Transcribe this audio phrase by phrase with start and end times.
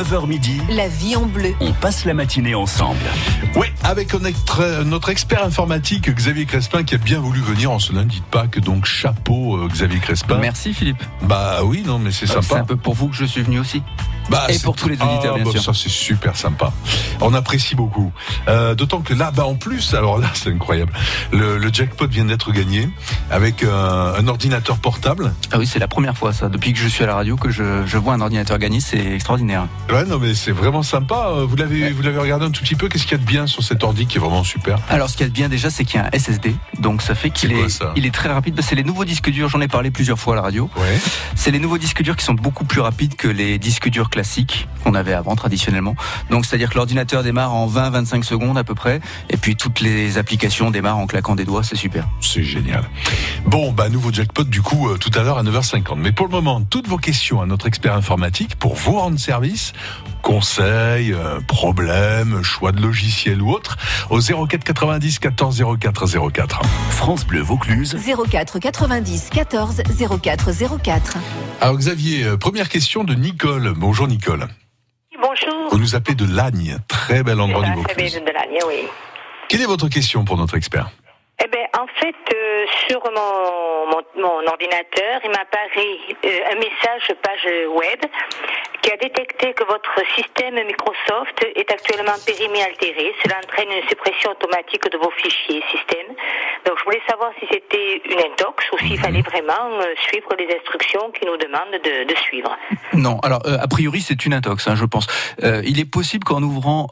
[0.00, 1.52] 9h midi, La vie en bleu.
[1.60, 2.96] on passe la matinée ensemble.
[3.54, 7.92] Oui, avec notre, notre expert informatique Xavier Crespin qui a bien voulu venir en ce
[7.92, 10.38] lundi de Pâques, donc chapeau euh, Xavier Crespin.
[10.38, 11.02] Merci Philippe.
[11.22, 12.60] Bah oui, non mais c'est C'est sympa.
[12.62, 13.82] un peu pour vous que je suis venu aussi.
[14.30, 15.62] Bah, et pour tous les auditeurs, Ah, bien bah, sûr.
[15.62, 16.72] Ça c'est super sympa.
[17.20, 18.12] On apprécie beaucoup.
[18.48, 20.92] Euh, D'autant que là, bah en plus, alors là c'est incroyable.
[21.32, 22.88] Le, le jackpot vient d'être gagné
[23.30, 25.32] avec euh, un ordinateur portable.
[25.52, 26.48] Ah oui, c'est la première fois ça.
[26.48, 29.04] Depuis que je suis à la radio que je, je vois un ordinateur gagner, c'est
[29.14, 29.66] extraordinaire.
[29.90, 31.30] Ouais, non mais c'est vraiment sympa.
[31.30, 32.88] Euh, Vous l'avez, vous l'avez regardé un tout petit peu.
[32.88, 35.16] Qu'est-ce qu'il y a de bien sur cet ordi qui est vraiment super Alors ce
[35.16, 36.54] qu'il y a de bien déjà, c'est qu'il y a un SSD.
[36.78, 38.54] Donc ça fait qu'il est, il est très rapide.
[38.54, 40.70] Bah, C'est les nouveaux disques durs, j'en ai parlé plusieurs fois à la radio.
[40.76, 40.98] Ouais.
[41.34, 44.19] C'est les nouveaux disques durs qui sont beaucoup plus rapides que les disques durs classiques
[44.84, 45.94] qu'on avait avant traditionnellement.
[46.30, 49.00] Donc c'est-à-dire que l'ordinateur démarre en 20-25 secondes à peu près.
[49.28, 52.06] Et puis toutes les applications démarrent en claquant des doigts, c'est super.
[52.20, 52.84] C'est génial.
[53.46, 55.96] Bon, bah nouveau jackpot du coup euh, tout à l'heure à 9h50.
[55.96, 59.72] Mais pour le moment, toutes vos questions à notre expert informatique pour vous rendre service,
[60.22, 63.76] conseils, euh, problèmes, choix de logiciel ou autre,
[64.10, 66.60] au 04 90 14 04 04.
[66.90, 67.96] France Bleu Vaucluse,
[68.30, 69.82] 04 90 14
[70.22, 70.50] 04
[70.82, 71.16] 04.
[71.60, 73.74] Alors Xavier, euh, première question de Nicole.
[73.76, 74.46] Bonjour Nicole.
[75.20, 75.70] Bonjour.
[75.70, 78.14] Vous nous appelez de Lagne, très bel endroit du Vaucluse.
[78.14, 78.88] de Lagne, oui.
[79.48, 80.90] Quelle est votre question pour notre expert?
[81.42, 82.39] Eh bien, en fait, euh,
[82.88, 88.00] sur mon, mon, mon ordinateur, il m'apparaît euh, un message page web
[88.82, 93.12] qui a détecté que votre système Microsoft est actuellement périmé altéré.
[93.22, 96.06] Cela entraîne une suppression automatique de vos fichiers système.
[96.66, 100.48] Donc, je voulais savoir si c'était une intox ou s'il fallait vraiment euh, suivre les
[100.56, 102.56] instructions qui nous demandent de, de suivre.
[102.94, 105.06] Non, alors euh, a priori c'est une intox, hein, je pense.
[105.42, 106.88] Euh, il est possible qu'en ouvrant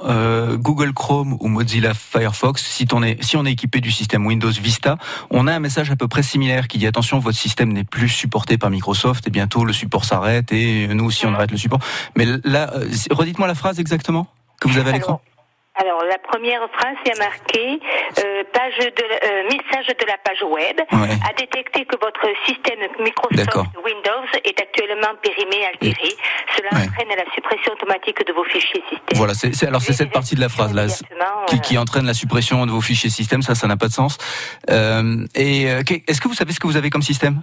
[0.57, 4.51] Google Chrome ou Mozilla Firefox, si on est si on est équipé du système Windows
[4.51, 4.97] Vista,
[5.31, 8.09] on a un message à peu près similaire qui dit attention, votre système n'est plus
[8.09, 11.79] supporté par Microsoft et bientôt le support s'arrête et nous aussi on arrête le support.
[12.17, 14.27] Mais là, euh, redites-moi la phrase exactement
[14.63, 15.21] que vous avez à l'écran.
[15.81, 17.81] Alors, la première phrase, il y a marqué
[18.19, 21.15] euh, page de, euh, message de la page web Ouais.
[21.29, 23.57] a détecté que votre système Microsoft.
[23.85, 26.11] Windows est actuellement périmé altéré.
[26.57, 26.87] Cela Ouais.
[26.89, 29.17] entraîne la suppression automatique de vos fichiers système.
[29.17, 30.87] Voilà, c'est alors c'est cette partie de la phrase là
[31.47, 33.43] qui, euh, qui entraîne la suppression de vos fichiers système.
[33.43, 34.19] Ça, ça n'a pas de sens.
[34.71, 37.41] Euh, et euh, est-ce que vous savez ce que vous avez comme système?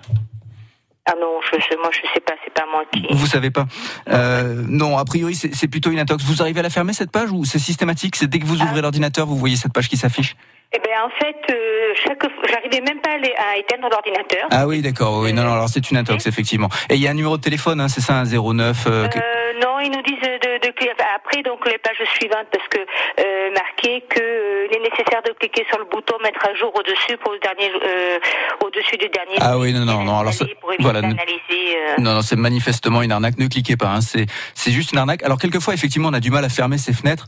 [1.07, 3.05] Ah non, je, je- moi je sais pas, c'est pas moi qui.
[3.11, 3.65] Vous savez pas
[4.09, 6.23] euh, Non, a priori c'est c'est plutôt une intox.
[6.23, 8.15] Vous arrivez à la fermer cette page ou c'est systématique?
[8.15, 10.35] C'est dès que vous ouvrez l'ordinateur, vous voyez cette page qui s'affiche?
[10.73, 14.47] Eh bien, en fait, euh, chaque, j'arrivais même pas à, les- à éteindre l'ordinateur.
[14.51, 15.19] Ah oui, d'accord.
[15.19, 15.53] Oui, non, non.
[15.53, 16.67] Alors c'est une intox effectivement.
[16.89, 18.85] Et il y a un numéro de téléphone, hein, c'est ça, un 09.
[18.87, 22.47] euh, que- Euh, non, ils nous disent de, de, cliquer- après donc les pages suivantes
[22.51, 26.53] parce que euh, marqué que il est nécessaire de cliquer sur le bouton mettre à
[26.55, 28.19] jour au-dessus pour le dernier euh,
[28.65, 29.37] au-dessus du dernier.
[29.39, 30.45] Ah oui, non, non, non, alors ça-
[30.79, 33.37] voilà, Non, non, c'est manifestement une arnaque.
[33.37, 33.87] Ne cliquez pas.
[33.87, 34.01] Hein.
[34.01, 35.23] C'est, c'est juste une arnaque.
[35.23, 37.27] Alors quelquefois, effectivement, on a du mal à fermer ces fenêtres.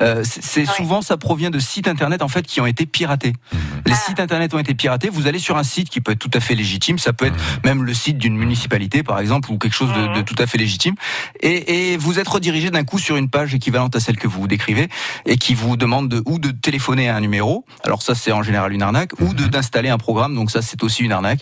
[0.00, 0.66] C'est, c'est Ouais.
[0.66, 3.32] souvent, ça provient de sites internet en fait qui ont été piratés.
[3.86, 3.96] Les Ah.
[3.96, 5.08] sites internet ont été piratés.
[5.08, 6.98] Vous allez sur un site qui peut être tout à fait légitime.
[6.98, 10.20] Ça peut être même le site d'une municipalité, par exemple, ou quelque chose de, de
[10.22, 10.94] tout à fait légitime.
[11.40, 14.46] Et, et vous êtes redirigé d'un coup sur une page équivalente à celle que vous
[14.46, 14.88] décrivez
[15.26, 17.64] et qui vous demande de, ou de téléphoner à un numéro.
[17.84, 20.34] Alors ça, c'est en général une arnaque, ou de d'installer un programme.
[20.34, 21.40] Donc ça, c'est aussi une arnaque.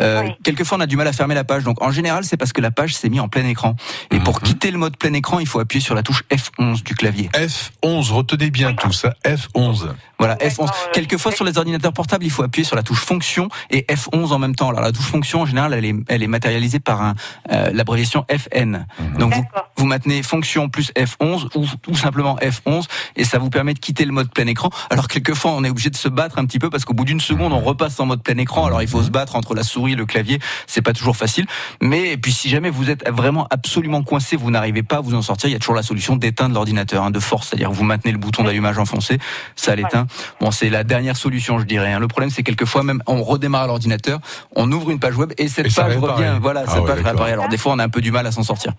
[0.00, 0.30] Euh, Oui.
[0.42, 1.64] Quelquefois, on a du mal à fermer la page.
[1.64, 3.76] Donc en général, c'est parce que la page s'est mise en plein écran.
[4.10, 6.94] Et pour quitter le mode plein écran, il faut appuyer sur la touche F11 du
[6.94, 7.30] clavier.
[7.34, 9.14] F11, retenez bien tout ça.
[9.24, 9.88] F11.
[10.18, 10.72] Voilà, D'accord, F11.
[10.88, 14.32] Euh, Quelquefois, sur les ordinateurs portables, il faut appuyer sur la touche fonction et F11
[14.32, 14.68] en même temps.
[14.68, 17.14] Alors la touche fonction, en général, elle est, elle est matérialisée par un,
[17.52, 18.86] euh, l'abréviation FN.
[19.18, 19.44] Donc vous,
[19.76, 22.84] vous maintenez fonction plus F11 ou tout simplement F11
[23.16, 24.70] et ça vous permet de quitter le mode plein écran.
[24.90, 27.20] Alors quelquefois, on est obligé de se battre un petit peu parce qu'au bout d'une
[27.20, 28.66] seconde, on repasse en mode plein écran.
[28.66, 30.38] Alors il faut se battre entre la souris et le clavier.
[30.66, 31.46] C'est pas toujours facile.
[31.80, 35.14] Mais et puis si jamais vous êtes vraiment absolument coincé, vous n'arrivez pas à vous
[35.14, 37.84] en sortir, il y a toujours la solution d'éteindre l'ordinateur hein, de force, c'est-à-dire vous
[37.84, 39.18] maintenez le bouton d'allumage enfoncé,
[39.54, 40.06] ça l'éteint.
[40.40, 41.92] Bon, c'est la dernière solution, je dirais.
[41.92, 41.98] hein.
[42.00, 44.18] Le problème, c'est quelquefois même on redémarre l'ordinateur,
[44.54, 46.38] on ouvre une page web et cette Et page revient.
[46.40, 47.32] Voilà, Ah cette ouais, page réapparaît.
[47.32, 48.72] Alors des fois, on a un peu du mal à s'en sortir.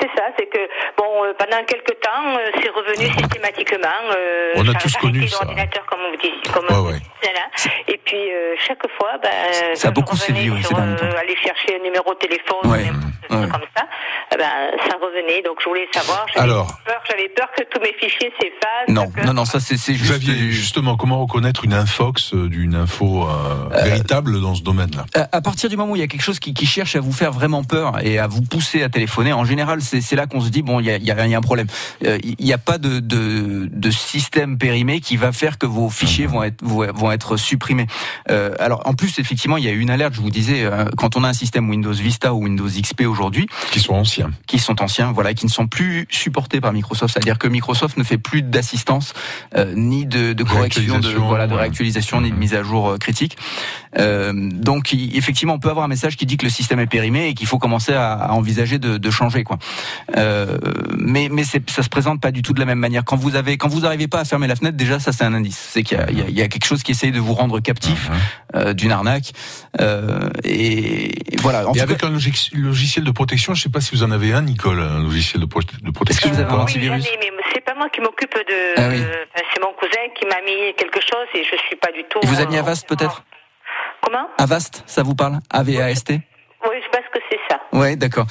[0.00, 0.58] C'est ça, c'est que
[1.14, 3.88] bon, euh, pendant quelques temps, euh, c'est revenu systématiquement.
[4.16, 5.38] euh, On a tous connu ça.
[5.44, 6.94] comme vous dites, comme Ouais, vous ouais.
[6.94, 7.46] dites, voilà.
[7.88, 9.28] Et puis euh, chaque fois, bah,
[9.74, 12.90] Ça a beaucoup sévi, oui, euh, aller chercher un numéro de téléphone, Ouais.
[13.30, 13.48] Ouais.
[13.48, 13.84] comme ça,
[14.32, 14.50] eh ben,
[14.88, 15.42] ça revenait.
[15.42, 16.26] Donc je voulais savoir.
[16.34, 16.66] J'avais Alors.
[16.84, 18.88] peur, j'avais peur que tous mes fichiers s'effacent.
[18.88, 20.10] Non, que- non, non, ça c'est c'est juste.
[20.12, 25.04] Xavier, justement, comment reconnaître une infox d'une info euh, véritable dans ce domaine-là?
[25.14, 27.00] À à partir du moment où il y a quelque chose qui, qui cherche à
[27.00, 30.26] vous faire vraiment peur et à vous pousser à téléphoner, en général, c'est c'est là
[30.26, 31.66] qu'on se dit bon, il y a, il y a- il y a un problème.
[32.04, 35.88] Euh, Il n'y a pas de, de, de système périmé qui va faire que vos
[35.90, 37.86] fichiers vont être vont, être supprimés.
[38.30, 40.14] Euh, alors en plus, effectivement, il y a une alerte.
[40.14, 43.46] Je vous disais, euh, quand on a un système Windows Vista ou Windows XP aujourd'hui,
[43.70, 44.30] Qui sont anciens.
[44.46, 47.12] qui sont anciens, voilà, qui ne sont plus supportés par Microsoft.
[47.14, 49.12] C'est-à-dire que Microsoft ne fait plus d'assistance
[49.56, 52.98] euh, ni de, de correction, de voilà, de réactualisation, ni de mise à jour euh,
[52.98, 53.36] critique.
[53.98, 56.86] Euh, donc, il- effectivement, on peut avoir un message qui dit que le système est
[56.86, 59.58] périmé et qu'il faut commencer à, à envisager de, de changer, quoi.
[60.16, 60.58] Euh,
[60.96, 63.04] mais mais c'est- ça se présente pas du tout de la même manière.
[63.04, 65.34] Quand vous avez, quand vous n'arrivez pas à fermer la fenêtre, déjà, ça c'est un
[65.34, 65.68] indice.
[65.72, 67.20] C'est qu'il y a, il y a- il y a quelque chose qui essaye de
[67.20, 68.16] vous rendre captif Mhm.
[68.56, 69.32] euh, d'une arnaque.
[69.80, 71.68] Euh, et, et voilà.
[71.68, 74.10] En Et avec cas, un logi- logiciel de protection, je sais pas si vous en
[74.10, 76.28] avez un, Nicole, un logiciel de, pro- de protection.
[76.30, 78.74] Est-ce que vous avez un antivirus Oui, c'est pas moi qui m'occupe de.
[78.76, 78.98] Ah oui.
[79.00, 82.18] enfin, c'est mon cousin qui m'a mis quelque chose et je suis pas du tout.
[82.22, 83.24] il vous a mis euh, Avast peut-être?
[84.38, 87.18] Avast, ça vous parle A-V-A-S-T Oui, je pense que
[87.74, 88.26] Ouais, d'accord.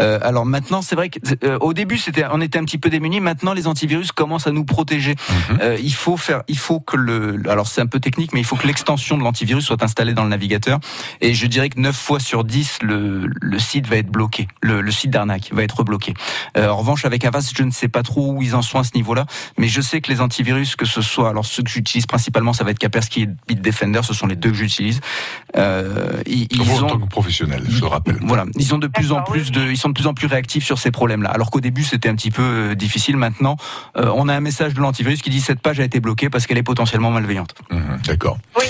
[0.00, 3.20] Euh, alors maintenant, c'est vrai que euh, début, c'était, on était un petit peu démunis.
[3.20, 5.14] Maintenant, les antivirus commencent à nous protéger.
[5.30, 5.58] Mhm.
[5.62, 8.44] Euh, il faut faire, il faut que le, alors c'est un peu technique, mais il
[8.44, 10.80] faut que l'extension de l'antivirus soit installée dans le navigateur.
[11.20, 14.48] Et je dirais que 9 fois sur 10, le, le site va être bloqué.
[14.60, 16.14] Le, le site d'arnaque va être bloqué.
[16.56, 18.84] Euh, en revanche, avec Avast, je ne sais pas trop où ils en sont à
[18.84, 19.26] ce niveau-là,
[19.58, 22.64] mais je sais que les antivirus, que ce soit, alors ceux que j'utilise principalement, ça
[22.64, 25.00] va être Kaspersky et Bitdefender, ce sont les deux que j'utilise.
[25.54, 28.18] Ils, ils Vous, en ont tant que professionnel, je le rappelle.
[28.22, 29.50] voilà, ils ont de plus en plus oui.
[29.50, 31.30] de, ils sont de plus en plus réactifs sur ces problèmes-là.
[31.30, 33.16] Alors qu'au début c'était un petit peu euh, difficile.
[33.16, 33.56] Maintenant,
[33.96, 36.46] euh, on a un message de l'antivirus qui dit cette page a été bloquée parce
[36.46, 37.54] qu'elle est potentiellement malveillante.
[37.70, 38.38] Mhm, D'accord.
[38.56, 38.64] Oui.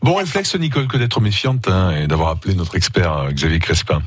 [0.00, 4.00] Bon réflexe, Nicole, que d'être méfiante hein, et d'avoir appelé notre expert euh, Xavier Crespin.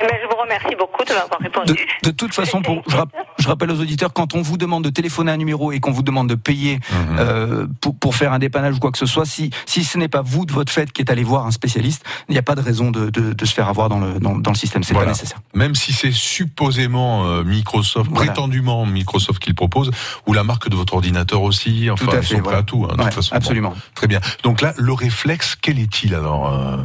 [0.00, 1.72] Eh ben, je vous remercie beaucoup de m'avoir répondu.
[2.02, 4.84] De, de toute façon, pour, je, rap- je rappelle aux auditeurs quand on vous demande
[4.84, 7.16] de téléphoner un numéro et qu'on vous demande de payer Mhm.
[7.18, 10.08] euh, pour, pour faire un dépannage ou quoi que ce soit, si, si ce n'est
[10.08, 12.54] pas vous de votre fait qui est allé voir un spécialiste, il n'y a pas
[12.54, 14.82] de raison de, de, de se faire avoir dans le, dans, dans le système.
[14.82, 15.06] C'est Voilà.
[15.08, 15.38] pas nécessaire.
[15.54, 18.26] Même si c'est supposément euh, Microsoft, Voilà.
[18.32, 19.90] prétendument Microsoft qui le propose,
[20.26, 22.58] ou la marque de votre ordinateur aussi, enfin, Tout à ils fait, sont prêts voilà.
[22.58, 23.30] à tout, hein, de Ouais, toute façon.
[23.34, 23.74] Bon, absolument.
[23.94, 24.20] très bien.
[24.42, 26.76] Donc là, le réflexe, quel est-il alors euh?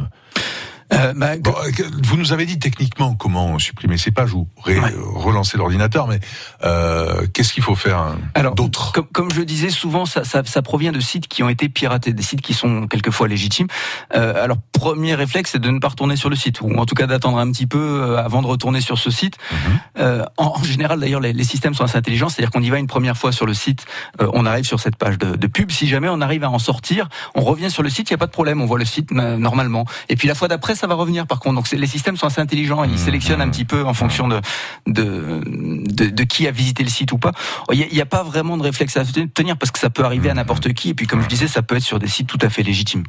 [0.92, 1.70] Euh, bah, Bon, euh,
[2.04, 4.78] Vous nous avez dit techniquement comment supprimer ces pages ou Ouais.
[4.78, 6.20] euh, relancer l'ordinateur, mais
[6.64, 7.98] euh, qu'est-ce qu'il faut faire
[8.34, 11.48] hein, d'autre Comme, comme je disais, souvent ça, ça, ça provient de sites qui ont
[11.48, 13.68] été piratés, des sites qui sont quelquefois légitimes.
[14.14, 16.94] Euh, alors, premier réflexe, c'est de ne pas retourner sur le site, ou en tout
[16.94, 19.36] cas d'attendre un petit peu euh, avant de retourner sur ce site.
[19.52, 19.80] Mhm.
[19.98, 22.78] Euh, en, en général, d'ailleurs, les, les systèmes sont assez intelligents, c'est-à-dire qu'on y va
[22.78, 23.84] une première fois sur le site,
[24.20, 25.70] euh, on arrive sur cette page de, de pub.
[25.70, 28.18] Si jamais on arrive à en sortir, on revient sur le site, il n'y a
[28.18, 29.84] pas de problème, on voit le site euh, normalement.
[30.08, 31.26] Et puis la fois d'après, ça va revenir.
[31.26, 32.96] Par contre, donc les systèmes sont assez intelligents, ils Mhm.
[32.96, 34.40] sélectionnent un petit peu en fonction de
[34.86, 37.32] de, de, de qui a visité le site ou pas.
[37.72, 40.34] Il n'y a, pas vraiment de réflexe à tenir parce que ça peut arriver à
[40.34, 40.90] n'importe qui.
[40.90, 43.04] Et puis, comme je disais, ça peut être sur des sites tout à fait légitimes.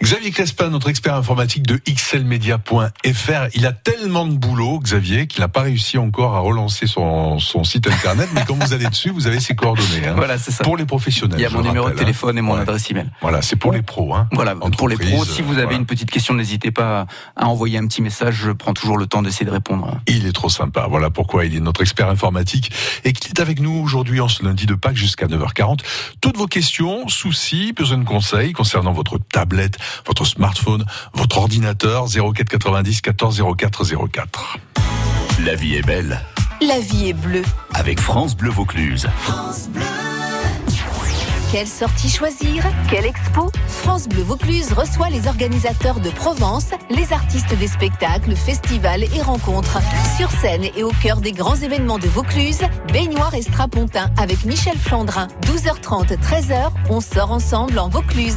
[0.00, 5.48] Xavier Crespin, notre expert informatique de xlmedia.fr, il a tellement de boulot, Xavier, qu'il n'a
[5.48, 9.26] pas réussi encore à relancer son, son site internet, mais quand vous allez dessus, vous
[9.26, 10.06] avez ses coordonnées.
[10.06, 10.14] hein.
[10.16, 10.62] Voilà, c'est ça.
[10.62, 11.38] Pour les professionnels.
[11.40, 11.96] Il y a mon numéro de hein.
[11.98, 12.60] téléphone et mon Ouais.
[12.60, 13.10] adresse email.
[13.20, 14.14] Voilà, c'est pour les pros.
[14.14, 14.28] Hein.
[14.32, 15.78] Voilà, pour les pros, si vous avez voilà.
[15.78, 17.06] une petite question, n'hésitez pas
[17.36, 18.36] à envoyer un petit message.
[18.44, 20.00] Je prends toujours le temps d'essayer de répondre.
[20.06, 20.86] Il est trop sympa.
[20.88, 22.70] Voilà pourquoi il est notre expert informatique
[23.04, 25.80] et qu'il est avec nous aujourd'hui en ce lundi de Pâques jusqu'à 9h40.
[26.20, 32.48] Toutes vos questions, soucis, besoin de conseils concernant votre tablette, votre smartphone, votre ordinateur 04
[32.48, 34.58] 90 14 04 04.
[35.44, 36.20] La vie est belle
[36.60, 37.44] La vie est bleue.
[37.74, 39.08] avec France Bleu Vaucluse.
[41.50, 42.62] Quelle sortie choisir?
[42.90, 43.50] Quelle expo?
[43.68, 49.78] France Bleu Vaucluse reçoit les organisateurs de Provence, les artistes des spectacles, festivals et rencontres.
[50.18, 52.60] Sur scène et au cœur des grands événements de Vaucluse,
[52.92, 55.28] baignoire et strapontin avec Michel Flandrin.
[55.46, 58.36] 12h30, 13h, on sort ensemble en Vaucluse.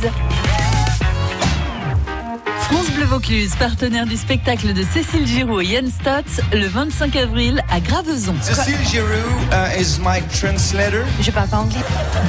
[2.92, 7.64] France Bleu Vaucluse, partenaire du spectacle de Cécile Giroux et Yann Stotz, le 25 avril
[7.70, 8.36] à Graveson.
[8.42, 9.08] Cecile Giroux
[9.52, 11.80] uh, is my translator, Je parle pas anglais.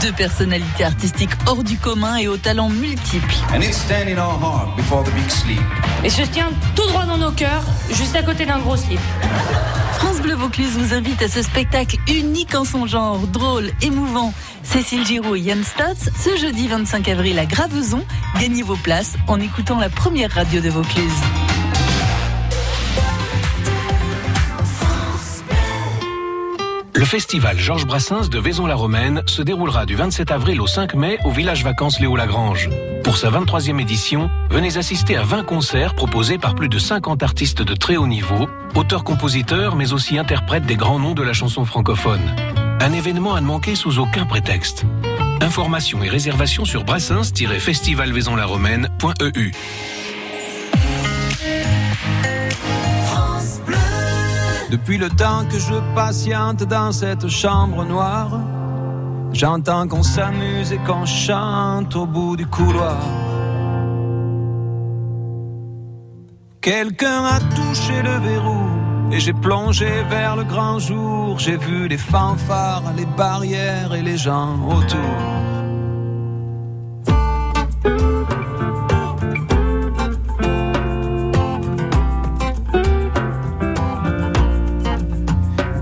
[0.03, 3.35] Deux personnalités artistiques hors du commun et aux talents multiples.
[3.55, 5.61] and it's standing our heart before the big sleep.
[6.05, 9.01] Et se tient tout droit dans nos cœurs, juste à côté d'un gros slip.
[10.03, 14.35] France Bleu Vaucluse vous invite à ce spectacle unique en son genre, drôle, émouvant.
[14.65, 18.03] Cécile Giroux et Yann Stotz, ce jeudi 25 avril à Graveson.
[18.41, 21.13] Gagnez vos places en écoutant la première radio de Vaucluse.
[26.95, 31.31] Le festival Georges Brassens de Vaison-la-Romaine se déroulera du 27 avril au 5 mai au
[31.31, 32.71] village vacances Léo Lagrange.
[33.05, 37.63] Pour sa 23e édition, venez assister à 20 concerts proposés par plus de 50 artistes
[37.63, 42.21] de très haut niveau, auteurs-compositeurs mais aussi interprètes des grands noms de la chanson francophone.
[42.81, 44.85] Un événement à ne manquer sous aucun prétexte.
[45.41, 49.53] Informations et réservations sur brassens-festivalvaison-la-romaine.eu.
[54.71, 58.39] Depuis le temps que je patiente dans cette chambre noire,
[59.33, 62.99] J'entends qu'on s'amuse et qu'on chante au bout du couloir.
[66.63, 68.69] Quelqu'un a touché le verrou
[69.11, 71.37] et j'ai plongé vers le grand jour.
[71.41, 75.01] J'ai vu les fanfares, les barrières et les gens autour.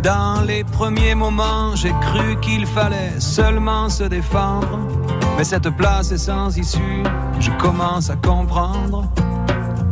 [0.02, 4.78] Dans les premiers moments, j'ai cru qu'il fallait seulement se défendre.
[5.37, 7.02] Mais cette place est sans issue,
[7.38, 9.04] je commence à comprendre.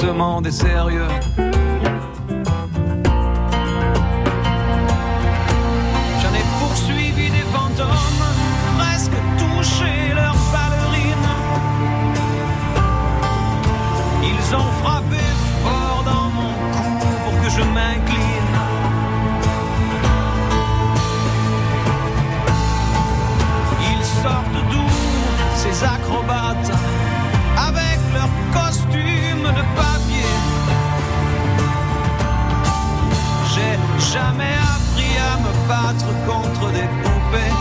[0.00, 1.08] Ce monde est sérieux
[6.20, 8.24] J'en ai poursuivi des fantômes,
[8.78, 11.32] presque touché leurs ballerines.
[14.22, 15.24] Ils ont frappé
[15.64, 16.90] fort dans mon cou
[17.24, 18.56] pour que je m'incline.
[23.90, 24.88] Ils sortent d'où
[25.56, 26.72] ces acrobates
[27.68, 29.87] avec leurs costumes de
[34.12, 37.54] jamais appris à me battre contre des poupées.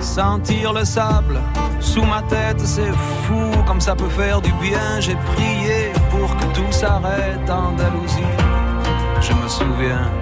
[0.00, 1.40] Sentir le sable
[1.80, 2.92] sous ma tête, c'est
[3.24, 5.00] fou comme ça peut faire du bien.
[5.00, 8.32] J'ai prié pour que tout s'arrête Andalousie.
[9.20, 10.21] Je me souviens.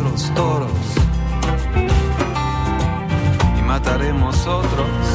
[0.00, 0.70] Otros toros.
[3.58, 5.09] Y mataremos otros.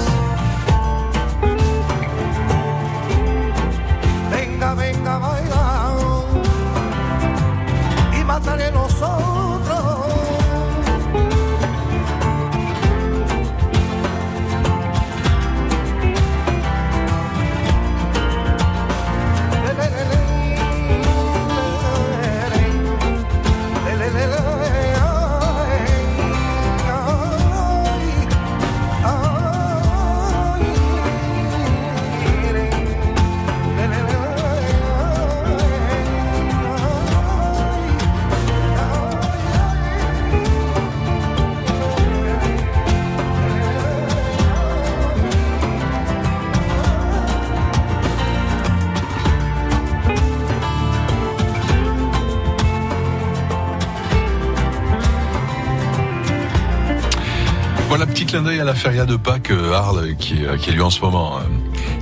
[58.66, 61.38] À la feria de Pâques, euh, Arles, qui, euh, qui a lieu en ce moment.
[61.38, 61.42] Euh,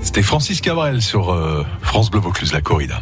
[0.02, 1.36] C'était Francis Cabrel sur
[1.82, 3.02] France Bleu Vaucluse, la corrida.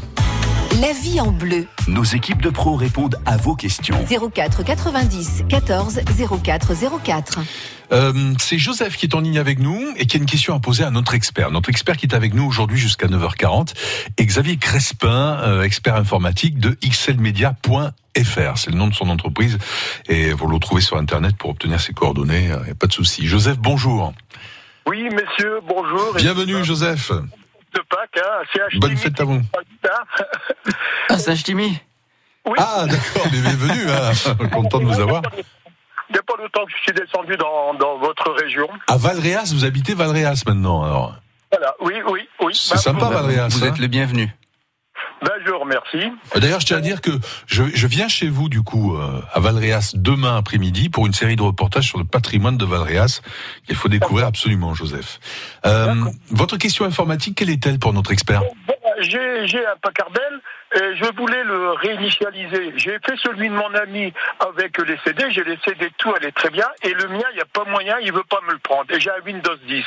[0.82, 1.68] La vie en bleu.
[1.88, 3.96] Nos équipes de pros répondent à vos questions.
[4.34, 6.02] 04 90 14
[6.44, 7.40] 04 04.
[7.92, 10.60] Euh, c'est Joseph qui est en ligne avec nous et qui a une question à
[10.60, 11.52] poser à notre expert.
[11.52, 13.74] Notre expert qui est avec nous aujourd'hui jusqu'à 9h40
[14.18, 18.58] est Xavier Crespin, euh, expert informatique de xlmedia.fr.
[18.58, 19.58] C'est le nom de son entreprise
[20.08, 22.50] et vous le retrouvez sur Internet pour obtenir ses coordonnées.
[22.62, 23.28] Il n'y a pas de souci.
[23.28, 24.14] Joseph, bonjour.
[24.88, 26.16] Oui, messieurs, bonjour.
[26.16, 27.12] Bienvenue, Joseph.
[27.12, 29.42] De Pâques, hein, Bonne fête à vous.
[31.10, 31.78] Ah, c'est Htimi
[32.46, 32.58] Oui.
[32.58, 33.90] Ah, d'accord, bienvenue.
[33.90, 34.48] Hein.
[34.52, 35.22] Content de vous avoir.
[36.12, 38.68] Il n'y a pas longtemps que je suis descendu dans, dans votre région.
[38.88, 41.16] À Valréas, vous habitez Valréas maintenant, alors.
[41.52, 42.54] Voilà, oui, oui, oui.
[42.54, 43.48] C'est Bah, sympa, vous- Valréas.
[43.50, 43.68] Vous hein.
[43.70, 44.30] êtes le bienvenu.
[45.22, 46.12] bah, je vous remercie.
[46.36, 47.12] D'ailleurs, je tiens à dire que
[47.48, 51.38] je, je viens chez vous, du coup, euh, à Valréas demain après-midi pour une série
[51.38, 53.22] de reportages sur le patrimoine de Valréas
[53.68, 55.20] qu'il faut découvrir absolument, Joseph.
[55.66, 55.94] Euh,
[56.30, 58.42] votre question informatique, quelle est-elle pour notre expert?
[58.68, 60.42] Bon, J'ai j'ai un Pacardel
[60.74, 62.74] et je voulais le réinitialiser.
[62.78, 66.50] J'ai fait celui de mon ami avec les CD, j'ai les CD tout allait très
[66.50, 68.86] bien et le mien, il n'y a pas moyen, il veut pas me le prendre.
[68.94, 69.84] Et j'ai un Windows 10 et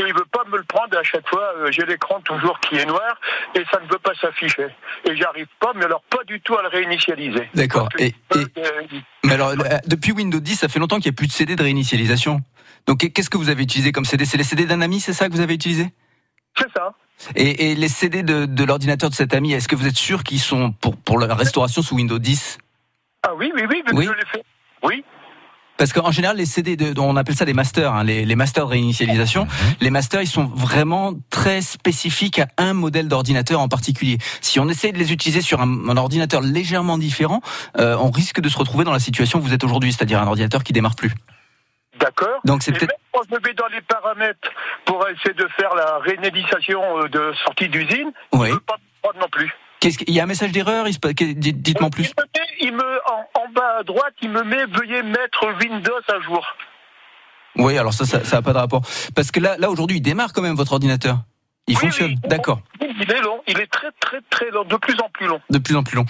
[0.00, 2.86] il veut pas me le prendre à chaque fois, euh, j'ai l'écran toujours qui est
[2.86, 3.20] noir
[3.54, 4.66] et ça ne veut pas s'afficher.
[5.04, 7.48] Et j'arrive pas, mais alors pas du tout à le réinitialiser.
[7.54, 7.88] D'accord.
[7.98, 8.82] Et, euh, et- euh,
[9.24, 9.54] mais alors, euh,
[9.86, 12.40] depuis Windows 10, ça fait longtemps qu'il n'y a plus de CD de réinitialisation.
[12.86, 15.28] Donc, qu'est-ce que vous avez utilisé comme CD C'est les CD d'un ami, c'est ça
[15.28, 15.86] que vous avez utilisé?
[16.58, 16.92] C'est ça.
[17.36, 20.22] Et, et les CD de, de l'ordinateur de cet ami, est-ce que vous êtes sûr
[20.24, 22.58] qu'ils sont pour, pour la restauration sous Windows 10
[23.24, 24.06] Ah oui, oui, oui, mais Oui.
[24.06, 24.42] je l'ai fait.
[24.82, 25.04] Oui.
[25.76, 28.66] Parce qu'en général, les CD, de, on appelle ça des masters, hein, les, les masters
[28.66, 29.46] de réinitialisation.
[29.80, 34.18] Les masters, ils sont vraiment très spécifiques à un modèle d'ordinateur en particulier.
[34.42, 37.40] Si on essaie de les utiliser sur un, un ordinateur légèrement différent,
[37.78, 40.26] euh, on risque de se retrouver dans la situation où vous êtes aujourd'hui, c'est-à-dire un
[40.26, 41.14] ordinateur qui démarre plus.
[42.00, 42.40] D'accord.
[42.44, 44.48] Donc c'est peut-être quand je vais dans les paramètres
[44.86, 48.48] pour essayer de faire la réinitialisation euh, de sortie d'usine, Oui.
[48.48, 49.52] il ne pas me prendre non plus.
[49.80, 52.12] Qu'est-ce qu'il y a un message d'erreur Dites-moi Il plus.
[52.18, 56.00] me, met- il me en, en bas à droite, il me met veuillez mettre Windows
[56.08, 56.46] à jour.
[57.56, 58.82] Oui, alors ça, ça, ça a pas de rapport.
[59.14, 61.16] Parce que là, là aujourd'hui, il démarre quand même votre ordinateur.
[61.70, 62.28] Il Oui, fonctionne, oui.
[62.28, 62.60] d'accord.
[62.82, 65.40] Il est long, il est très très très long, de plus en plus long.
[65.50, 66.04] De plus en plus long.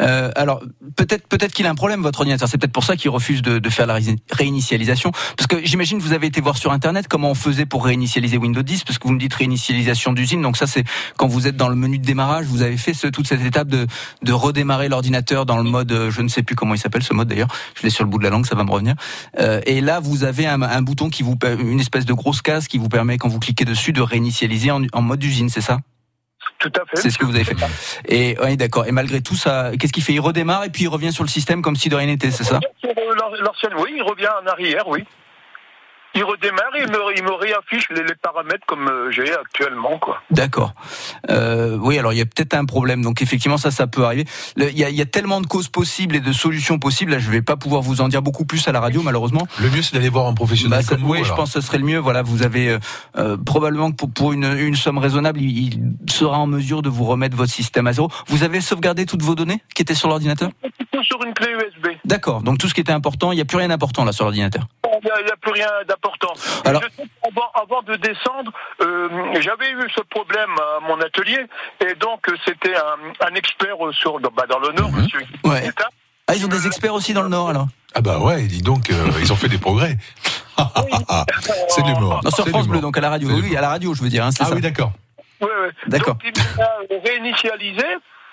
[0.00, 0.62] Euh, alors
[0.96, 2.48] peut-être peut-être qu'il a un problème votre ordinateur.
[2.48, 5.10] C'est peut-être pour ça qu'il refuse de, de faire la ré- réinitialisation.
[5.36, 8.36] Parce que j'imagine que vous avez été voir sur internet comment on faisait pour réinitialiser
[8.38, 8.84] Windows 10.
[8.84, 10.40] Parce que vous me dites réinitialisation d'usine.
[10.42, 10.84] Donc ça c'est
[11.16, 13.68] quand vous êtes dans le menu de démarrage, vous avez fait ce, toute cette étape
[13.68, 13.86] de,
[14.22, 17.12] de redémarrer l'ordinateur dans le mode, euh, je ne sais plus comment il s'appelle ce
[17.14, 17.48] mode d'ailleurs.
[17.74, 18.94] Je l'ai sur le bout de la langue, ça va me revenir.
[19.38, 22.68] Euh, et là vous avez un, un bouton qui vous une espèce de grosse case
[22.68, 25.78] qui vous permet quand vous cliquez dessus de réinitialiser en, en mode usine, c'est ça?
[26.58, 26.96] Tout à fait.
[26.96, 27.56] c'est ce que vous avez fait.
[28.06, 28.86] Et oui, d'accord.
[28.86, 30.12] Et malgré tout, ça, qu'est-ce qu'il fait?
[30.12, 32.44] Il redémarre et puis il revient sur le système comme si de rien n'était, c'est
[32.44, 32.60] ça?
[32.84, 35.04] Euh, l'an- L'ancienne, oui, il revient en arrière, oui.
[36.14, 39.98] Il redémarre et il me, il me réaffiche les, les paramètres comme euh, j'ai actuellement,
[39.98, 40.20] quoi.
[40.30, 40.72] D'accord.
[41.30, 43.02] Euh, oui, alors il y a peut-être un problème.
[43.02, 44.24] Donc effectivement, ça, ça peut arriver.
[44.56, 47.12] Le- Il y, a, il y a tellement de causes possibles et de solutions possibles.
[47.12, 49.46] Là, je vais pas pouvoir vous en dire beaucoup plus à la radio, malheureusement.
[49.60, 51.12] Le mieux, c'est d'aller voir un professionnel Bah, ça- comme vous.
[51.12, 51.98] oui, je pense que ce serait le mieux.
[51.98, 52.78] Voilà, vous avez euh,
[53.16, 56.88] euh, probablement que pour, pour une, une somme raisonnable, il, il sera en mesure de
[56.88, 58.08] vous remettre votre système à zéro.
[58.26, 60.50] Vous avez sauvegardé toutes vos données qui étaient sur l'ordinateur?
[60.92, 61.92] Tout sur une clé USB.
[62.04, 62.42] D'accord.
[62.42, 64.66] Donc tout ce qui était important, il n'y a plus rien d'important là sur l'ordinateur.
[65.02, 66.32] Il n'y a, plus rien d'important.
[66.64, 66.82] Alors-
[67.54, 69.08] avant, de descendre, euh,
[69.40, 71.46] j'avais eu ce problème à mon atelier,
[71.80, 75.20] et donc c'était un, un expert sur, dans, bah, dans le Nord, monsieur.
[75.44, 75.62] Ouais.
[75.62, 75.88] Guetta.
[76.26, 78.90] Ah, ils ont des experts aussi dans le Nord alors Ah bah ouais, dis donc,
[78.90, 79.96] euh, ils ont fait des progrès.
[81.68, 82.20] c'est de l'humour.
[82.22, 82.68] Non, sur France.
[82.68, 83.28] Bleu, donc à la radio.
[83.30, 84.24] Oui, à la radio, je veux dire.
[84.24, 84.54] Hein, Ah ça.
[84.54, 84.92] oui, d'accord.
[85.40, 85.70] Ouais, ouais.
[85.86, 86.14] D'accord.
[86.14, 87.84] Donc, il m'a réinitialisé,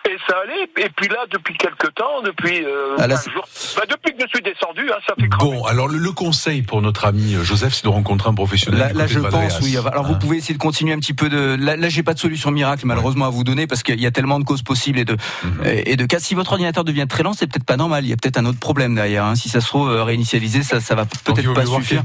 [0.08, 0.64] et ça allait.
[0.86, 4.16] Et puis là, depuis quelques temps, depuis euh, Ah, là, 15 c'est- jours, bah, depuis
[4.18, 5.52] que je suis descendu, hein, ça fait cramer.
[5.58, 8.80] Bon, alors le, le conseil pour notre ami euh, Joseph, c'est de rencontrer un professionnel.
[8.80, 9.76] Là, là, je pense, oui.
[9.78, 10.20] Alors, vous Hein.
[10.20, 11.56] pouvez essayer de continuer un petit peu de.
[11.60, 14.12] Là, là j'ai pas de solution miracle, malheureusement, à vous donner, parce qu'il y a
[14.12, 15.62] tellement de causes possibles et de Mhm.
[15.86, 16.20] et de cas.
[16.20, 18.06] Si votre ordinateur devient très lent, c'est peut-être pas normal.
[18.06, 19.26] Il y a peut-être un autre problème derrière.
[19.26, 19.36] hein.
[19.36, 22.04] Si ça se trouve euh, réinitialiser, ça, ça va peut-être pas suffire.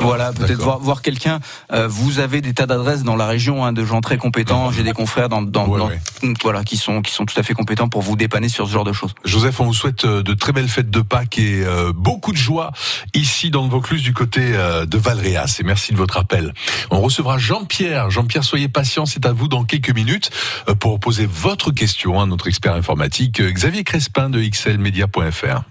[0.00, 1.40] Voilà, peut-être voir, voir quelqu'un.
[1.72, 4.70] Euh, vous avez des tas d'adresses dans la région hein, de gens très compétents.
[4.70, 6.00] J'ai des confrères dans, dans, Ouais, dans- ouais.
[6.42, 8.84] voilà qui sont qui sont tout à fait compétents pour vous dépanner sur ce genre
[8.84, 9.14] de choses.
[9.24, 12.38] Joseph, on vous souhaite euh, de très belles fêtes de Pâques et euh, beaucoup de
[12.38, 12.72] joie
[13.12, 15.58] ici dans le Vaucluse du côté euh, de Valréas.
[15.60, 16.54] Et merci de votre appel.
[16.90, 18.10] On recevra Jean-Pierre.
[18.10, 20.30] Jean-Pierre, soyez patient, c'est à vous dans quelques minutes
[20.80, 25.62] pour poser votre question à notre expert informatique Xavier Crespin de xlmedia.fr.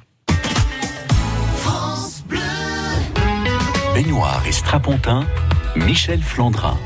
[3.94, 5.26] Baignoire et strapontin,
[5.76, 6.78] Michel Flandrin.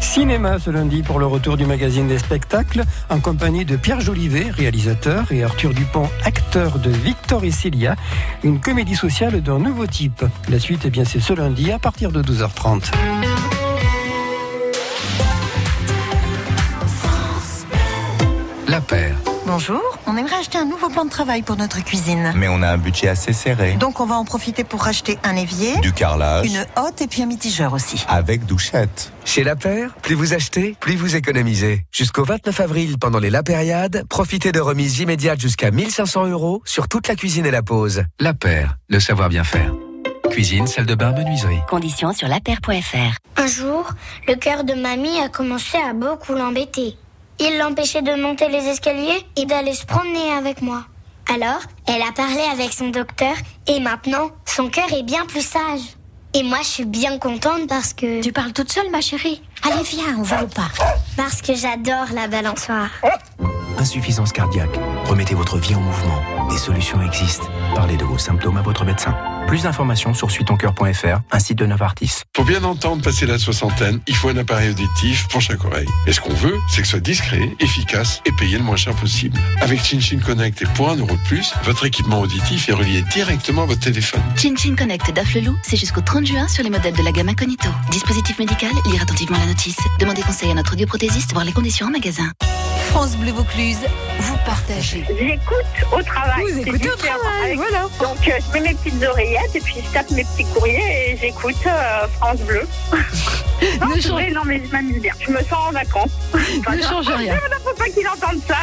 [0.00, 4.50] Cinéma ce lundi pour le retour du magazine des spectacles en compagnie de Pierre Jolivet,
[4.50, 7.96] réalisateur, et Arthur Dupont, acteur de Victor et Cilia,
[8.42, 10.24] une comédie sociale d'un nouveau type.
[10.48, 12.92] La suite, eh c'est ce lundi à partir de 12h30.
[19.56, 22.32] Bonjour, on aimerait acheter un nouveau plan de travail pour notre cuisine.
[22.34, 23.74] Mais on a un budget assez serré.
[23.74, 26.44] Donc on va en profiter pour racheter un évier, Du carrelage.
[26.46, 28.04] une hotte et puis un mitigeur aussi.
[28.08, 29.12] Avec douchette.
[29.24, 31.86] Chez La Paire, plus vous achetez, plus vous économisez.
[31.92, 36.88] Jusqu'au 29 avril, pendant les La Périade, profitez de remises immédiates jusqu'à 1500 euros sur
[36.88, 38.02] toute la cuisine et la pause.
[38.18, 39.72] La Paire, le savoir bien faire.
[40.30, 41.60] Cuisine, salle de bain, menuiserie.
[41.68, 43.18] Conditions sur lapaire.fr.
[43.36, 43.88] Un jour,
[44.26, 46.96] le cœur de mamie a commencé à beaucoup l'embêter.
[47.40, 50.84] Il l'empêchait de monter les escaliers et d'aller se promener avec moi.
[51.32, 53.34] Alors, elle a parlé avec son docteur
[53.66, 55.80] et maintenant, son cœur est bien plus sage.
[56.34, 58.20] Et moi, je suis bien contente parce que...
[58.20, 60.80] Tu parles toute seule, ma chérie Allez, viens, on va au parc.
[61.16, 62.90] Parce que j'adore la balançoire.
[63.84, 64.80] Insuffisance cardiaque.
[65.04, 66.48] Remettez votre vie en mouvement.
[66.48, 67.46] Des solutions existent.
[67.74, 69.14] Parlez de vos symptômes à votre médecin.
[69.46, 72.22] Plus d'informations sur suitoncoeur.fr, un site de Novartis.
[72.32, 75.86] Pour bien entendre passer la soixantaine, il faut un appareil auditif pour chaque oreille.
[76.06, 78.94] Et ce qu'on veut, c'est que ce soit discret, efficace et payé le moins cher
[78.94, 79.38] possible.
[79.60, 83.64] Avec ChinChin Connect et pour un euro de plus, votre équipement auditif est relié directement
[83.64, 84.22] à votre téléphone.
[84.34, 87.68] Chin Chin Connect d'Afflelou, c'est jusqu'au 30 juin sur les modèles de la gamme Incognito.
[87.90, 89.76] Dispositif médical, lire attentivement la notice.
[90.00, 92.30] Demandez conseil à notre audioprothésiste, voir les conditions en magasin.
[92.94, 93.80] France Bleu Vaucluse,
[94.20, 95.04] vous partagez.
[95.18, 95.56] J'écoute
[95.90, 96.44] au travail.
[96.44, 97.88] Vous c'est écoutez au travail, Avec- voilà.
[98.00, 101.16] Donc euh, je mets mes petites oreillettes et puis je tape mes petits courriers et
[101.16, 102.62] j'écoute euh, France Bleu.
[103.80, 105.12] non, non, mais je m'amuse bien.
[105.18, 106.12] Je me sens en vacances.
[106.34, 107.34] Ne change rien.
[107.64, 108.58] Faut pas qu'ils entendent ça.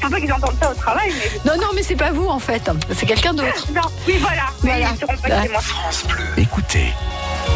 [0.00, 1.12] Faut pas qu'ils entendent ça au travail.
[1.12, 1.50] Mais...
[1.50, 2.70] Non, non, mais c'est pas vous en fait.
[2.94, 3.66] C'est quelqu'un d'autre.
[3.74, 4.44] Non, oui, voilà.
[4.62, 4.88] Voilà.
[4.88, 5.60] Mais ils seront pas chez moi.
[5.60, 6.24] France Bleu.
[6.38, 6.86] Écoutez.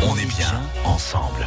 [0.03, 1.47] On est bien ensemble.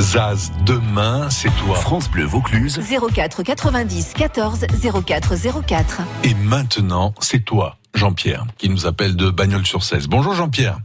[0.00, 1.76] Zaz, demain, c'est toi.
[1.76, 2.80] France Bleu Vaucluse.
[3.14, 4.66] 04 90 14
[5.06, 5.34] 04
[5.66, 6.00] 04.
[6.24, 10.08] Et maintenant, c'est toi, Jean-Pierre, qui nous appelle de Bagnols-sur-Cèze.
[10.08, 10.78] Bonjour Jean-Pierre.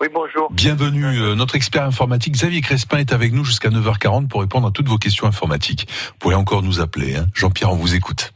[0.00, 0.50] Oui, bonjour.
[0.50, 1.04] Bienvenue.
[1.20, 4.88] Euh, Notre expert informatique Xavier Crespin est avec nous jusqu'à 9h40 pour répondre à toutes
[4.88, 5.86] vos questions informatiques.
[5.88, 7.16] Vous pouvez encore nous appeler.
[7.16, 7.26] hein.
[7.34, 8.32] Jean-Pierre, on vous écoute.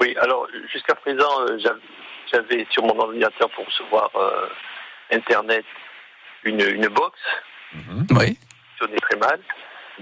[0.00, 1.78] Oui, alors jusqu'à présent, euh, j'av-
[2.32, 4.48] j'avais sur mon ordinateur pour recevoir euh,
[5.16, 5.64] Internet
[6.44, 7.16] une, une box.
[8.10, 8.36] Oui.
[8.80, 9.38] Sonnait très mal.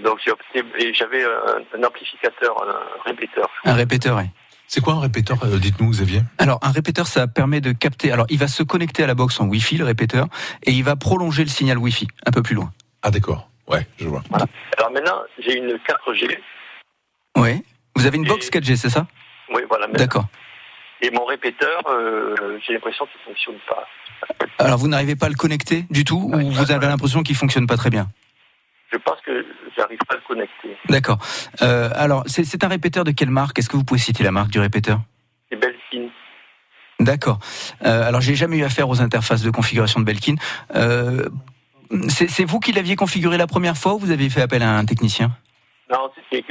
[0.03, 3.49] Donc j'ai opté et j'avais un, un amplificateur, un répéteur.
[3.65, 4.29] Un répéteur, oui.
[4.67, 6.21] C'est quoi un répéteur euh, Dites-nous, Xavier?
[6.37, 8.11] Alors, un répéteur, ça permet de capter.
[8.11, 10.27] Alors, il va se connecter à la box en Wi-Fi, le répéteur,
[10.63, 12.71] et il va prolonger le signal Wi-Fi un peu plus loin.
[13.01, 13.49] Ah, d'accord.
[13.67, 14.21] Ouais, je vois.
[14.77, 16.37] Alors maintenant, j'ai une 4G.
[17.37, 17.63] Oui.
[17.95, 19.07] Vous avez une box 4G, c'est ça?
[19.53, 19.87] Oui, voilà.
[19.87, 20.25] D'accord.
[21.01, 23.87] Et mon répéteur, euh, j'ai l'impression qu'il ne fonctionne pas.
[24.59, 27.67] Alors vous n'arrivez pas à le connecter du tout ou vous avez l'impression qu'il fonctionne
[27.67, 28.07] pas très bien?
[28.91, 29.45] Je pense que
[29.77, 30.77] j'arrive pas à le connecter.
[30.89, 31.19] D'accord.
[31.61, 33.59] Euh, alors c'est un répéteur de quelle marque?
[33.59, 34.99] Est-ce que vous pouvez citer la marque du répéteur?
[35.49, 36.09] C'est Belkin.
[36.99, 37.39] D'accord.
[37.85, 40.35] Euh, alors j'ai jamais eu affaire aux interfaces de configuration de Belkin.
[40.75, 41.29] Euh,
[42.07, 44.75] c'est c'est vous qui l'aviez configuré la première fois ou vous avez fait appel à
[44.75, 45.31] un technicien?
[45.91, 46.45] Non, c'était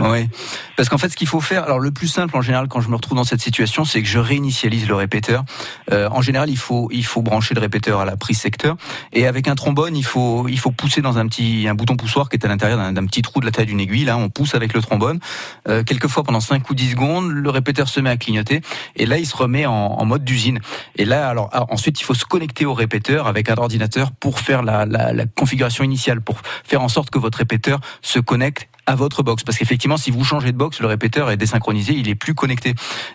[0.00, 0.28] Oui,
[0.76, 2.88] parce qu'en fait, ce qu'il faut faire, alors le plus simple en général quand je
[2.88, 5.44] me retrouve dans cette situation, c'est que je réinitialise le répéteur.
[5.92, 8.76] Euh, en général, il faut il faut brancher le répéteur à la prise secteur,
[9.12, 12.28] et avec un trombone, il faut il faut pousser dans un petit un bouton poussoir
[12.28, 14.04] qui est à l'intérieur d'un petit trou de la taille d'une aiguille.
[14.04, 15.20] Là, on pousse avec le trombone.
[15.68, 18.60] Euh, quelquefois, pendant 5 ou 10 secondes, le répéteur se met à clignoter,
[18.96, 20.60] et là, il se remet en, mode d'usine.
[20.96, 24.62] Et là, alors ensuite, il faut se connecter au répéteur avec un ordinateur pour faire
[24.62, 29.42] la configuration initiale, pour faire en sorte que votre répéteur se connecte à votre box.
[29.44, 32.74] Parce qu'effectivement, si vous changez de box, le répéteur est désynchronisé, il est plus connecté.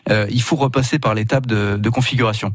[0.10, 2.53] Euh, il faut repasser par l'étape de, de configuration.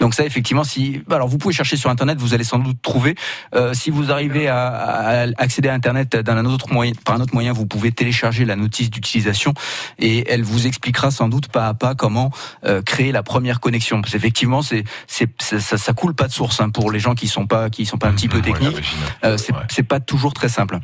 [0.00, 3.14] Donc ça, effectivement, si alors vous pouvez chercher sur Internet, vous allez sans doute trouver.
[3.54, 7.32] Euh, si vous arrivez à, à accéder à Internet d'un autre moyen, par un autre
[7.32, 9.54] moyen, vous pouvez télécharger la notice d'utilisation
[9.98, 12.30] et elle vous expliquera sans doute pas à pas comment
[12.66, 14.02] euh, créer la première connexion.
[14.02, 17.14] Parce qu'effectivement, c'est c'est ça, ça, ça coule pas de source hein, pour les gens
[17.14, 18.82] qui sont pas qui sont pas un petit peu techniques.
[19.24, 20.78] Euh, c'est c'est pas toujours très simple.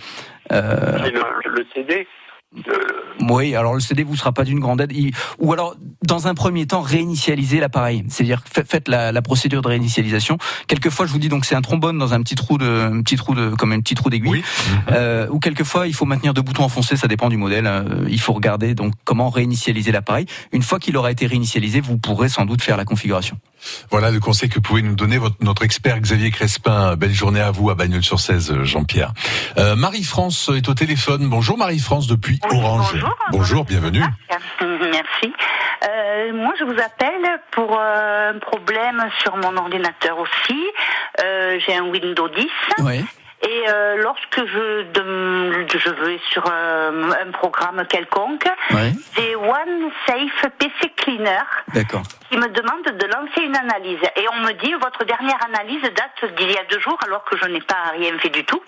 [0.53, 2.07] Euh, le, le CD,
[3.31, 4.93] oui, alors le CD vous sera pas d'une grande aide.
[4.95, 5.75] Il- Ou alors,
[6.07, 8.05] dans un premier temps, réinitialiser l'appareil.
[8.09, 10.37] C'est-à-dire, fa- faites la, la procédure de réinitialisation.
[10.67, 13.17] Quelquefois, je vous dis donc c'est un trombone dans un petit trou de, un petit
[13.17, 14.43] trou de, comme un petit trou d'aiguille.
[14.91, 17.67] Euh, ou quelquefois, il faut maintenir deux boutons enfoncés, ça dépend du modèle.
[17.67, 20.27] Euh, il faut regarder donc comment réinitialiser l'appareil.
[20.53, 23.39] Une fois qu'il aura été réinitialisé, vous pourrez sans doute faire la configuration.
[23.91, 26.97] Voilà le conseil que pouvait nous donner votre, notre expert Xavier Crespin.
[26.97, 29.13] Belle journée à vous à Bagnols-sur-Cèze, Jean-Pierre.
[29.59, 31.29] Euh, Marie-France est au téléphone.
[31.29, 32.97] Bonjour Marie-France depuis Orange.
[33.31, 33.65] Bonjour.
[33.65, 34.03] bienvenue.
[34.61, 35.33] Merci.
[35.89, 40.61] Euh, moi, je vous appelle pour euh, un problème sur mon ordinateur aussi.
[41.23, 42.47] Euh, J'ai un Windows 10.
[42.81, 43.05] Oui.
[43.43, 44.85] Et euh, lorsque je,
[45.79, 48.93] je vais sur euh, un programme quelconque, Ouais.
[49.17, 51.43] j'ai OneSafe PC Cleaner
[52.31, 53.99] qui me demande de lancer une analyse.
[54.17, 57.37] Et on me dit, votre dernière analyse date d'il y a deux jours alors que
[57.37, 58.63] je n'ai pas rien fait du tout.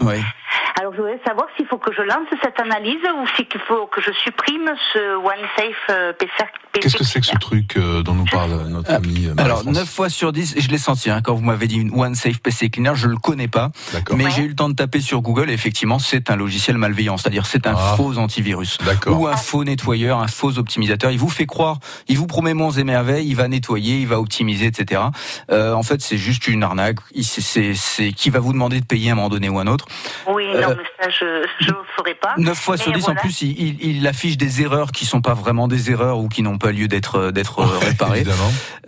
[0.79, 4.01] Alors je voudrais savoir s'il faut que je lance cette analyse ou s'il faut que
[4.01, 6.33] je supprime ce OneSafe euh, PC.
[6.73, 9.77] Qu'est-ce que c'est que ce truc euh, dont nous parle notre ami euh, Alors, Marie-France
[9.77, 12.71] 9 fois sur 10, je l'ai senti, hein, quand vous m'avez dit une OneSafe PC
[12.71, 13.69] Cleaner, je le connais pas.
[14.17, 17.17] Mais j'ai eu le temps de taper sur Google et effectivement, c'est un logiciel malveillant.
[17.17, 17.95] C'est-à-dire, c'est un Ah.
[17.97, 18.79] faux antivirus.
[19.07, 21.13] Ou un faux nettoyeur, un faux optimisateur.
[21.13, 24.19] Il vous fait croire, il vous promet monts et merveilles, il va nettoyer, il va
[24.19, 25.03] optimiser, etc.
[25.53, 26.99] Euh, en fait, c'est juste une arnaque.
[27.23, 29.67] C'est- C'est c'est qui va vous demander de payer à un moment donné ou un
[29.69, 29.87] autre.
[30.29, 31.25] Oui, Euh, ça, je
[31.67, 32.35] ne ferai pas.
[32.39, 35.21] 9 fois sur Mais 10 en plus, il, il, il affiche des erreurs qui sont
[35.21, 38.25] pas vraiment des erreurs ou qui n'ont pas lieu d'être d'être euh, réparées.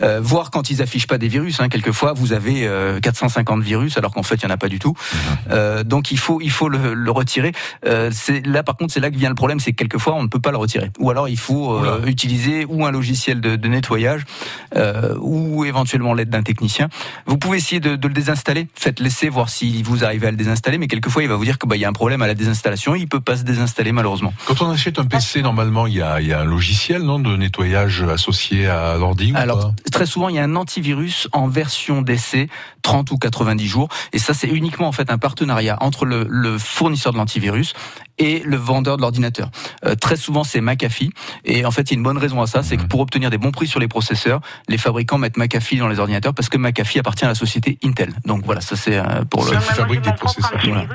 [0.02, 3.96] Euh, voir quand ils affichent pas des virus, hein, quelquefois vous avez euh, 450 virus
[3.96, 4.94] alors qu'en fait il y en a pas du tout.
[5.50, 7.52] Euh, donc il faut il faut le, le retirer.
[7.86, 8.10] Euh,
[8.44, 10.40] là par contre c'est là que vient le problème, c'est que quelquefois on ne peut
[10.40, 10.90] pas le retirer.
[10.98, 14.24] Ou alors il faut euh, utiliser ou un logiciel de, de nettoyage
[14.76, 16.88] euh, ou éventuellement l'aide d'un technicien.
[17.26, 18.68] Vous pouvez essayer de, de le désinstaller.
[18.74, 21.58] Faites laisser voir si vous arrivez à le désinstaller, mais quelquefois il va vous dire
[21.58, 23.92] que bah il y a un problème à la désinstallation, il peut pas se désinstaller
[23.92, 24.32] malheureusement.
[24.46, 27.18] Quand on achète un PC, normalement, il y a, il y a un logiciel, non,
[27.18, 29.90] de nettoyage associé à l'ordi ou Alors, pas?
[29.92, 32.48] très souvent, il y a un antivirus en version d'essai,
[32.82, 33.88] 30 ou 90 jours.
[34.12, 37.74] Et ça, c'est uniquement en fait un partenariat entre le, le fournisseur de l'antivirus
[38.18, 39.50] et le vendeur de l'ordinateur.
[39.84, 41.10] Euh, très souvent, c'est McAfee.
[41.44, 43.30] Et en fait, il y a une bonne raison à ça, c'est que pour obtenir
[43.30, 46.56] des bons prix sur les processeurs, les fabricants mettent McAfee dans les ordinateurs parce que
[46.56, 48.14] McAfee appartient à la société Intel.
[48.24, 49.52] Donc voilà, ça c'est euh, pour le.
[49.52, 49.60] Mon
[50.12, 50.86] propre Voilà.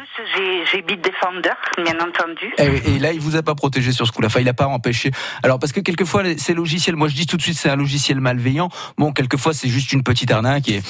[0.72, 2.54] J'ai- Bitdefender, bien entendu.
[2.58, 4.28] Et, et là, il vous a pas protégé sur ce coup-là.
[4.28, 5.12] Enfin, il a pas empêché.
[5.44, 8.20] Alors, parce que quelquefois, ces logiciels, moi je dis tout de suite, c'est un logiciel
[8.20, 8.70] malveillant.
[8.98, 10.70] Bon, quelquefois, c'est juste une petite arnaque.
[10.70, 10.82] Et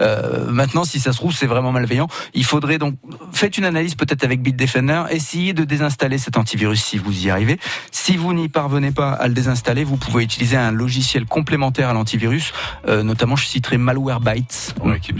[0.00, 2.06] euh, maintenant, si ça se trouve, c'est vraiment malveillant.
[2.34, 2.94] Il faudrait donc
[3.32, 5.04] faites une analyse peut-être avec Bitdefender.
[5.10, 7.58] Essayez de désinstaller cet antivirus si vous y arrivez.
[7.90, 11.92] Si vous n'y parvenez pas à le désinstaller, vous pouvez utiliser un logiciel complémentaire à
[11.92, 12.52] l'antivirus.
[12.88, 14.74] Euh, notamment, je citerai Malwarebytes.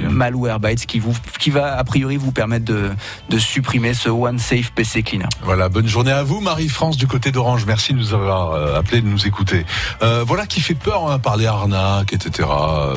[0.09, 2.91] Malwarebytes qui vous, qui va a priori vous permettre de,
[3.29, 5.27] de supprimer ce OneSafe PC Cleaner.
[5.43, 7.65] Voilà, bonne journée à vous, Marie-France du côté d'Orange.
[7.67, 9.65] Merci de nous avoir euh, appelé, de nous écouter.
[10.03, 12.49] Euh, voilà qui fait peur, hein, parler arnaque, etc.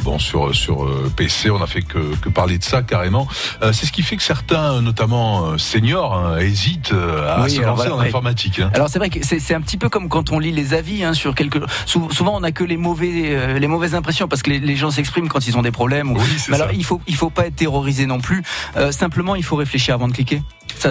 [0.03, 3.27] Bon, sur sur euh, PC, on a fait que, que parler de ça carrément.
[3.61, 7.75] Euh, C'est ce qui fait que certains, notamment seniors, hein, hésitent à Oui, se lancer
[7.87, 8.07] voilà, en ouais.
[8.07, 8.59] informatique.
[8.59, 8.71] hein.
[8.73, 11.13] Alors c'est vrai que c'est un petit peu comme quand on lit les avis hein,
[11.13, 11.61] sur quelques.
[11.85, 14.91] sou- souvent on a que les mauvais, les mauvaises impressions parce que les, les gens
[14.91, 16.11] s'expriment quand ils ont des problèmes.
[16.11, 16.17] ou-
[16.49, 18.43] Mais alors il faut il faut pas être terrorisé non plus.
[18.77, 20.41] Euh, simplement il faut réfléchir avant de cliquer.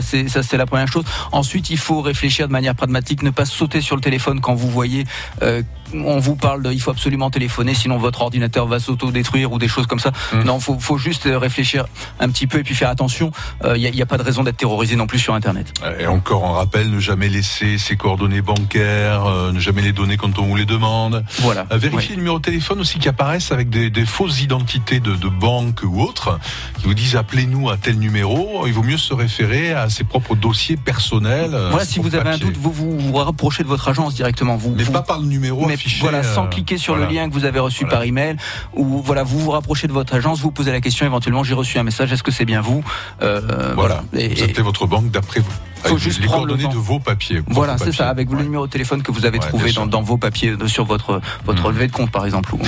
[0.00, 1.04] Ça c'est la première chose.
[1.32, 4.70] Ensuite, il faut réfléchir de manière pragmatique, ne pas sauter sur le téléphone quand vous
[4.70, 5.04] voyez
[5.42, 5.62] euh,
[5.94, 9.68] on vous parle de il faut absolument téléphoner sinon votre ordinateur va s'auto-détruire ou des
[9.68, 10.10] choses comme ça.
[10.32, 10.42] Mmh.
[10.44, 11.84] Non, faut faut juste euh, réfléchir
[12.20, 13.30] un petit peu et puis faire attention.
[13.64, 15.72] Il n'y a, y a pas de raison d'être terrorisé non plus sur internet.
[16.00, 20.16] Et encore un rappel, ne jamais laisser ses coordonnées bancaires, euh, ne jamais les donner
[20.16, 21.24] quand on vous les demande.
[21.40, 21.66] Voilà.
[21.72, 25.14] Euh, vérifiez le numéro de téléphone aussi qui apparaissent avec des, des fausses identités de,
[25.14, 26.38] de banques ou autres
[26.78, 28.66] qui vous disent appelez-nous à tel numéro.
[28.66, 31.54] Il vaut mieux se référer à ses propres dossiers personnels.
[31.54, 34.56] euh, Voilà, si vous avez un doute, vous vous, vous rapprochez de votre agence directement.
[34.56, 36.00] Vous, Mais vous- pas par le numéro mais affiché.
[36.00, 37.08] voilà, euh, sans cliquer sur voilà.
[37.08, 38.36] le lien que vous avez reçu par email,
[38.74, 41.78] ou voilà, vous vous rapprochez de votre agence, vous posez la question éventuellement, j'ai reçu
[41.78, 42.82] un message, est-ce que c'est bien vous
[43.22, 44.02] Euh, Voilà.
[44.12, 45.50] Et- vous appelez votre banque d'après vous.
[45.82, 46.78] Faut avec juste les prendre le coordonnées temps.
[46.78, 47.42] de vos papiers.
[47.48, 50.16] Voilà, c'est ça, avec le numéro de téléphone que vous avez Ouais, trouvé dans, vos
[50.16, 52.54] papiers, euh, sur votre, votre relevé de compte par exemple.
[52.54, 52.60] ou-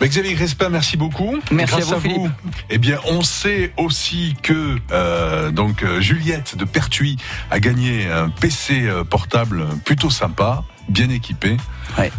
[0.00, 1.38] Bah, Xavier Crespin, merci beaucoup.
[1.50, 2.30] Merci Grâce à vous, Philippe.
[2.70, 7.16] eh bien, on sait aussi que euh, donc euh, Juliette de Pertuis
[7.50, 11.56] a gagné un PC euh, portable plutôt sympa, bien équipé.
[11.98, 12.12] Ouais.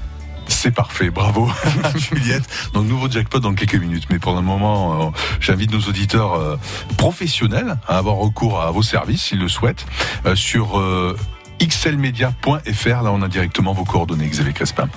[0.64, 1.52] C'est parfait, bravo
[1.98, 2.48] Juliette.
[2.72, 6.58] Donc nouveau jackpot dans quelques minutes, mais pour le moment, euh, j'invite nos auditeurs euh,
[6.98, 9.86] professionnels à avoir recours à vos services s'ils le souhaitent
[10.26, 11.18] euh, sur euh,
[11.60, 12.88] xlmedia.fr.
[12.88, 14.88] Là, on a directement vos coordonnées, Xavier Crespin.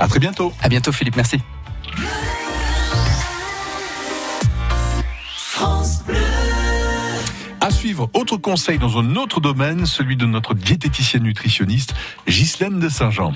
[0.00, 0.52] À très bientôt.
[0.60, 1.14] À bientôt, Philippe.
[1.14, 1.38] Merci.
[7.60, 11.94] À suivre, autre conseil dans un autre domaine, celui de notre diététicienne nutritionniste,
[12.26, 13.34] Ghislaine de Saint-Jean.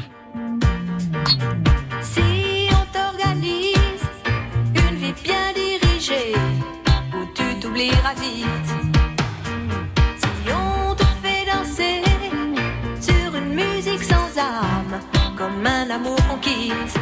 [16.46, 16.95] Gitarre.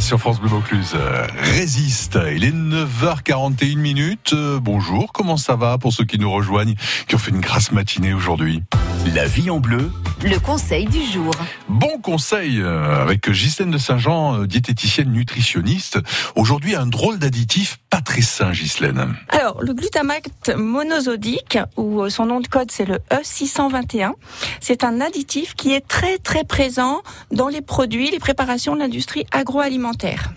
[0.00, 0.92] Sur France Bleu Vaucluse.
[0.94, 2.18] Euh, Résiste.
[2.34, 4.32] Il est 9h41 minutes.
[4.32, 6.74] Euh, Bonjour, comment ça va pour ceux qui nous rejoignent,
[7.06, 8.62] qui ont fait une grasse matinée aujourd'hui?
[9.06, 9.90] La vie en bleu.
[10.22, 11.32] Le conseil du jour.
[11.68, 15.98] Bon conseil euh, avec Ghislaine de Saint-Jean, euh, diététicienne nutritionniste.
[16.36, 19.14] Aujourd'hui, un drôle d'additif pas très sain, Ghislaine.
[19.30, 24.12] Alors, le glutamate monosodique, ou euh, son nom de code c'est le E621,
[24.60, 27.00] c'est un additif qui est très très présent
[27.32, 30.32] dans les produits, les préparations de l'industrie agroalimentaire.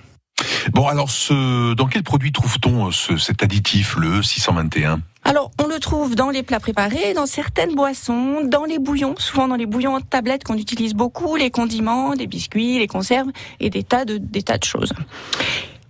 [0.73, 5.67] Bon, alors, ce, dans quel produit trouve-t-on ce- cet additif, le E 621 Alors, on
[5.67, 9.65] le trouve dans les plats préparés, dans certaines boissons, dans les bouillons, souvent dans les
[9.65, 14.03] bouillons en tablette qu'on utilise beaucoup, les condiments, les biscuits, les conserves et des tas
[14.03, 14.93] de, des tas de choses.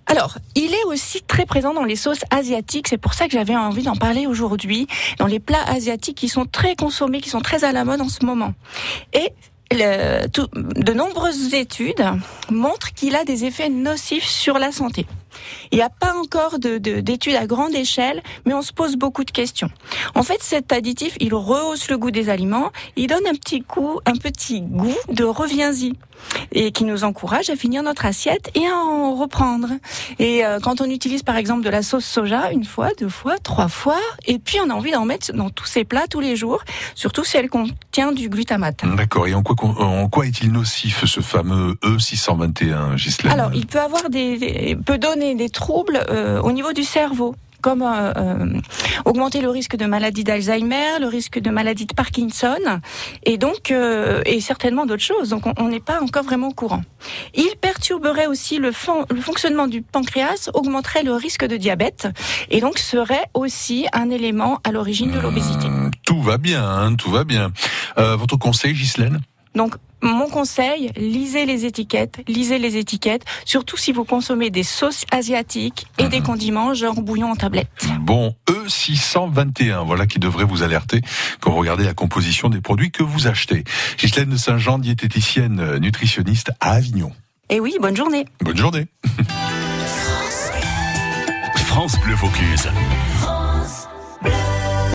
[0.05, 3.55] Alors, il est aussi très présent dans les sauces asiatiques, c'est pour ça que j'avais
[3.55, 7.63] envie d'en parler aujourd'hui, dans les plats asiatiques qui sont très consommés, qui sont très
[7.63, 8.53] à la mode en ce moment.
[9.13, 9.31] Et
[9.71, 12.05] de nombreuses études
[12.51, 15.07] montrent qu'il a des effets nocifs sur la santé.
[15.71, 18.95] Il n'y a pas encore de- de- d'études à grande échelle, mais on se pose
[18.95, 19.69] beaucoup de questions.
[20.15, 23.99] En fait, cet additif, il rehausse le goût des aliments, il donne un petit goût,
[24.05, 25.93] un petit goût de reviens-y
[26.53, 29.69] et qui nous encourage à finir notre assiette et à en reprendre.
[30.19, 33.37] Et euh, quand on utilise par exemple de la sauce soja une fois, deux fois,
[33.39, 36.35] trois fois, et puis on a envie d'en mettre dans tous ses plats tous les
[36.37, 36.63] jours,
[36.95, 38.85] surtout si elle contient du glutamate.
[38.95, 39.27] D'accord.
[39.27, 43.79] Et en quoi, en quoi est-il nocif, ce fameux E E621, Ghislaine Alors, il peut
[43.81, 48.59] avoir des, des- peut donner des troubles euh, au niveau du cerveau comme euh, euh,
[49.05, 52.63] augmenter le risque de maladie d'Alzheimer, le risque de maladie de Parkinson,
[53.23, 55.29] et donc euh, et certainement d'autres choses.
[55.29, 56.83] Donc on n'est pas encore vraiment au courant.
[57.33, 62.09] Il perturberait aussi le, fon- le fonctionnement du pancréas, augmenterait le risque de diabète,
[62.49, 65.67] et donc serait aussi un élément à l'origine de l'obésité.
[66.05, 67.53] Tout va bien, hein, tout va bien.
[67.95, 69.21] Votre conseil, Ghislaine?
[69.55, 75.05] Donc, mon conseil, lisez les étiquettes, lisez les étiquettes, surtout si vous consommez des sauces
[75.11, 77.69] asiatiques et des condiments, genre bouillon en tablette.
[78.01, 81.01] Bon, E621, voilà qui devrait vous alerter
[81.39, 83.63] quand vous regardez la composition des produits que vous achetez.
[83.97, 87.11] Ghislaine de Saint-Jean, diététicienne nutritionniste à Avignon.
[87.49, 88.25] Et oui, bonne journée.
[88.41, 88.87] Bonne journée.
[91.55, 92.69] France Bleu Vaucluse.